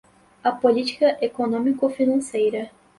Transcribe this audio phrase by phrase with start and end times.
[0.41, 2.71] a política econômico-financeira